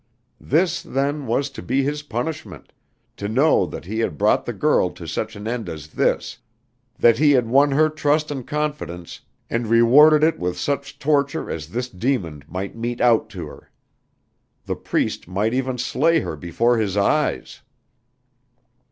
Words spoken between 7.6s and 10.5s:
her trust and confidence and rewarded it